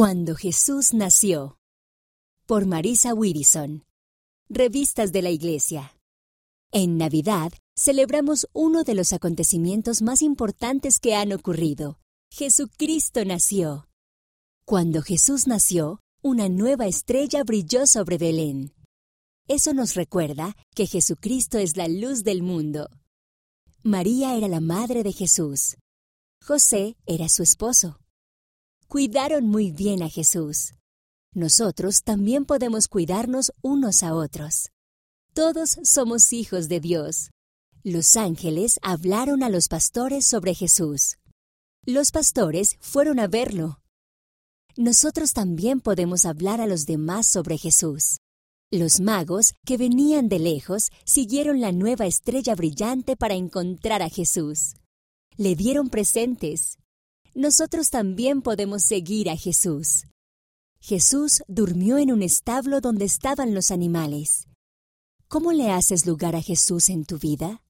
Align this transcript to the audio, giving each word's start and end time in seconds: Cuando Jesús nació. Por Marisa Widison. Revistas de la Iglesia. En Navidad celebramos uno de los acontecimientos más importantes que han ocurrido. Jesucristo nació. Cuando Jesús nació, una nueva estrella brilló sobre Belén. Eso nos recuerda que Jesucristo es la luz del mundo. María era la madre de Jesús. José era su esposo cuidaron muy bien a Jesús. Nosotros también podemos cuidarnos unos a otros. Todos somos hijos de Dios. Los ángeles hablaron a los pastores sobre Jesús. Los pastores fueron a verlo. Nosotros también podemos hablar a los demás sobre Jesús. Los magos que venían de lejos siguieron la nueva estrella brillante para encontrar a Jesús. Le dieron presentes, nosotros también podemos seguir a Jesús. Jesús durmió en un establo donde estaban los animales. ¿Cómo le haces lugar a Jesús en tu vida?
Cuando 0.00 0.36
Jesús 0.36 0.94
nació. 0.94 1.58
Por 2.46 2.66
Marisa 2.66 3.14
Widison. 3.14 3.84
Revistas 4.48 5.10
de 5.10 5.22
la 5.22 5.30
Iglesia. 5.30 5.98
En 6.70 6.98
Navidad 6.98 7.52
celebramos 7.74 8.46
uno 8.52 8.84
de 8.84 8.94
los 8.94 9.12
acontecimientos 9.12 10.00
más 10.00 10.22
importantes 10.22 11.00
que 11.00 11.16
han 11.16 11.32
ocurrido. 11.32 11.98
Jesucristo 12.30 13.24
nació. 13.24 13.88
Cuando 14.64 15.02
Jesús 15.02 15.48
nació, 15.48 15.98
una 16.22 16.48
nueva 16.48 16.86
estrella 16.86 17.42
brilló 17.42 17.88
sobre 17.88 18.18
Belén. 18.18 18.76
Eso 19.48 19.74
nos 19.74 19.96
recuerda 19.96 20.54
que 20.76 20.86
Jesucristo 20.86 21.58
es 21.58 21.76
la 21.76 21.88
luz 21.88 22.22
del 22.22 22.44
mundo. 22.44 22.88
María 23.82 24.36
era 24.36 24.46
la 24.46 24.60
madre 24.60 25.02
de 25.02 25.12
Jesús. 25.12 25.76
José 26.40 26.96
era 27.04 27.28
su 27.28 27.42
esposo 27.42 27.98
cuidaron 28.88 29.46
muy 29.46 29.70
bien 29.70 30.02
a 30.02 30.08
Jesús. 30.08 30.72
Nosotros 31.34 32.02
también 32.02 32.46
podemos 32.46 32.88
cuidarnos 32.88 33.52
unos 33.62 34.02
a 34.02 34.14
otros. 34.14 34.70
Todos 35.34 35.78
somos 35.84 36.32
hijos 36.32 36.68
de 36.68 36.80
Dios. 36.80 37.30
Los 37.84 38.16
ángeles 38.16 38.78
hablaron 38.82 39.42
a 39.42 39.50
los 39.50 39.68
pastores 39.68 40.26
sobre 40.26 40.54
Jesús. 40.54 41.18
Los 41.84 42.10
pastores 42.10 42.76
fueron 42.80 43.20
a 43.20 43.28
verlo. 43.28 43.80
Nosotros 44.76 45.32
también 45.32 45.80
podemos 45.80 46.24
hablar 46.24 46.60
a 46.60 46.66
los 46.66 46.86
demás 46.86 47.26
sobre 47.26 47.58
Jesús. 47.58 48.18
Los 48.70 49.00
magos 49.00 49.54
que 49.64 49.76
venían 49.76 50.28
de 50.28 50.38
lejos 50.38 50.90
siguieron 51.04 51.60
la 51.60 51.72
nueva 51.72 52.06
estrella 52.06 52.54
brillante 52.54 53.16
para 53.16 53.34
encontrar 53.34 54.02
a 54.02 54.08
Jesús. 54.08 54.74
Le 55.36 55.54
dieron 55.54 55.88
presentes, 55.88 56.78
nosotros 57.38 57.90
también 57.90 58.42
podemos 58.42 58.82
seguir 58.82 59.30
a 59.30 59.36
Jesús. 59.36 60.06
Jesús 60.80 61.44
durmió 61.46 61.96
en 61.96 62.10
un 62.10 62.22
establo 62.22 62.80
donde 62.80 63.04
estaban 63.04 63.54
los 63.54 63.70
animales. 63.70 64.48
¿Cómo 65.28 65.52
le 65.52 65.70
haces 65.70 66.04
lugar 66.04 66.34
a 66.34 66.42
Jesús 66.42 66.88
en 66.88 67.04
tu 67.04 67.16
vida? 67.16 67.62